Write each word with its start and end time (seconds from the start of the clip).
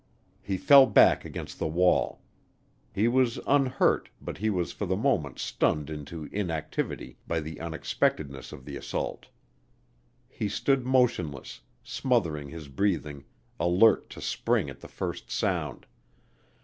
He 0.41 0.57
fell 0.57 0.87
back 0.87 1.25
against 1.25 1.59
the 1.59 1.67
wall. 1.67 2.23
He 2.91 3.07
was 3.07 3.37
unhurt, 3.45 4.09
but 4.19 4.39
he 4.39 4.49
was 4.49 4.71
for 4.71 4.87
the 4.87 4.95
moment 4.95 5.37
stunned 5.37 5.91
into 5.91 6.27
inactivity 6.31 7.19
by 7.27 7.39
the 7.39 7.59
unexpectedness 7.59 8.51
of 8.51 8.65
the 8.65 8.77
assault. 8.77 9.27
He 10.27 10.49
stood 10.49 10.87
motionless, 10.87 11.61
smothering 11.83 12.49
his 12.49 12.67
breathing, 12.67 13.25
alert 13.59 14.09
to 14.09 14.21
spring 14.21 14.71
at 14.71 14.79
the 14.79 14.87
first 14.87 15.29
sound. 15.29 15.85